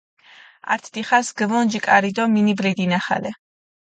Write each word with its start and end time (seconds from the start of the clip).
ართ 0.73 0.83
დიხას 0.93 1.27
გჷვონჯი 1.37 1.79
კარი 1.85 2.11
დო 2.15 2.23
მინიბლი 2.35 2.71
დინახალე. 2.79 3.31